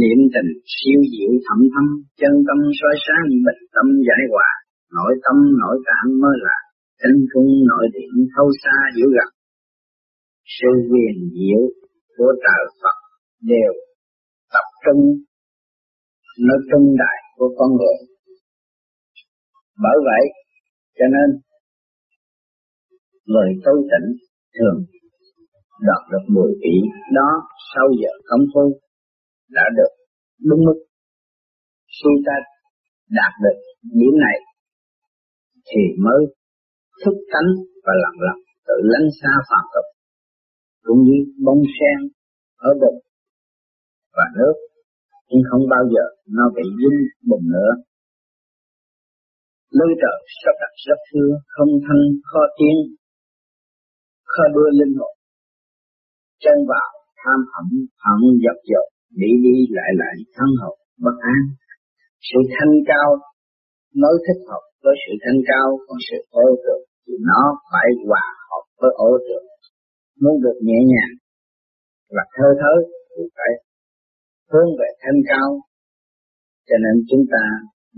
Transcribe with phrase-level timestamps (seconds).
[0.00, 1.86] niệm tình siêu diệu thẩm thâm,
[2.20, 4.50] chân tâm soi sáng bình tâm giải hòa,
[4.96, 6.58] nội tâm nội cảm mới là
[7.00, 9.30] chân cung nội điện thâu xa hiểu gặp.
[10.56, 11.62] Sự quyền diệu
[12.16, 12.96] của trời Phật
[13.52, 13.72] đều
[14.54, 15.02] tập trung
[16.46, 17.98] nó trung đại của con người.
[19.84, 20.24] Bởi vậy,
[20.98, 21.28] cho nên
[23.26, 24.08] người tu tịnh
[24.54, 24.78] thường
[25.88, 26.76] đạt được mùi vị
[27.14, 27.30] đó
[27.74, 28.80] sau giờ công phu
[29.56, 29.92] đã được
[30.48, 30.78] đúng mức.
[31.96, 32.36] Khi ta
[33.18, 33.58] đạt được
[33.98, 34.38] điểm này
[35.68, 36.20] thì mới
[37.04, 37.50] thức tánh
[37.84, 39.86] và lặng lặng tự lánh xa phạm tục
[40.82, 41.98] cũng như bông sen
[42.56, 43.00] ở bụng
[44.16, 44.54] và nước
[45.30, 46.04] nhưng không bao giờ
[46.36, 46.98] nó bị dính
[47.28, 47.70] bùn nữa.
[49.76, 52.76] Lưới trời sắp đặt rất thưa, không thanh khó tiến,
[54.32, 55.14] khó đưa linh hồn.
[56.44, 56.90] Chân vào
[57.20, 57.66] tham hẳn
[58.02, 58.88] hận dập dội
[59.20, 60.74] đi đi lại lại thân học
[61.04, 61.42] bất an.
[62.28, 63.08] Sự thanh cao
[64.02, 68.26] mới thích hợp với sự thanh cao, còn sự ô trượt thì nó phải hòa
[68.50, 69.44] hợp với ô trượt.
[70.22, 71.14] Muốn được nhẹ nhàng
[72.14, 72.74] và thơ thớ
[73.12, 73.52] thì phải
[74.50, 75.48] hướng về thanh cao.
[76.68, 77.44] Cho nên chúng ta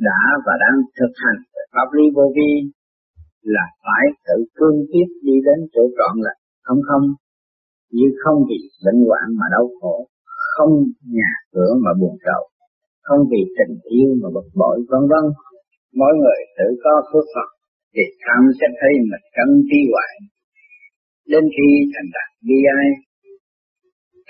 [0.08, 1.40] đã và đang thực hành
[1.72, 2.52] pháp lý vô vi
[3.42, 7.06] là phải tự cương tiếp đi đến chỗ trọn là không không
[7.96, 9.96] như không vì bệnh hoạn mà đau khổ
[10.54, 10.72] không
[11.16, 12.42] nhà cửa mà buồn rầu,
[13.06, 15.24] không vì tình yêu mà bực bội, vân vân.
[16.00, 17.48] Mỗi người tự có phước phật
[17.94, 20.12] thì tham sẽ thấy mình cân trí hoại
[21.32, 22.88] đến khi thành đạt bi ai,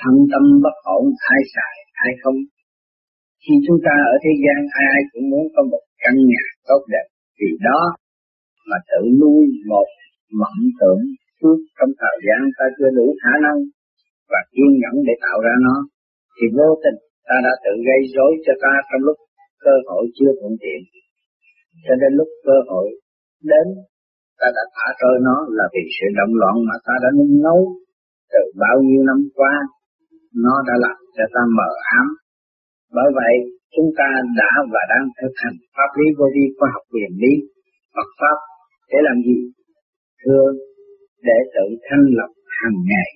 [0.00, 1.74] thân tâm bất ổn ai xài,
[2.06, 2.38] ai không?
[3.42, 6.82] Khi chúng ta ở thế gian, ai ai cũng muốn có một căn nhà tốt
[6.94, 7.06] đẹp
[7.38, 7.80] vì đó
[8.68, 9.88] mà tự nuôi một
[10.40, 11.02] mộng tưởng
[11.38, 13.58] trước trong thời gian ta chưa đủ khả năng
[14.30, 15.76] và kiên nhẫn để tạo ra nó
[16.36, 19.16] thì vô tình, ta đã tự gây rối cho ta trong lúc
[19.64, 20.80] cơ hội chưa thuận tiện.
[21.84, 22.88] Cho đến lúc cơ hội
[23.50, 23.66] đến,
[24.40, 27.60] ta đã thả rơi nó là vì sự động loạn mà ta đã nung nấu
[28.32, 29.54] từ bao nhiêu năm qua.
[30.44, 32.06] Nó đã làm cho ta mờ ám.
[32.96, 33.34] Bởi vậy,
[33.74, 34.08] chúng ta
[34.40, 37.32] đã và đang thực hành pháp lý vô vi khoa học quyền lý
[37.94, 38.38] Phật pháp,
[38.90, 39.38] để làm gì?
[40.22, 40.44] Thưa,
[41.28, 43.10] để tự thanh lập hàng ngày.